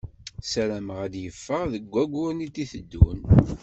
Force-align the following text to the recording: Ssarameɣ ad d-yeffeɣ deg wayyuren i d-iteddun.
Ssarameɣ 0.43 0.97
ad 1.05 1.09
d-yeffeɣ 1.13 1.63
deg 1.73 1.83
wayyuren 1.93 2.45
i 2.45 2.47
d-iteddun. 2.53 3.19